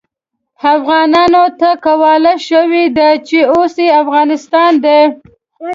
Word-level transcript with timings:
افغانانو 0.75 1.43
ته 1.59 1.69
قواله 1.85 2.33
شوې 2.47 2.85
ده 2.97 3.09
چې 3.27 3.39
اوس 3.53 3.73
يې 3.83 3.89
افغانستان 4.01 4.71
دی. 4.85 5.01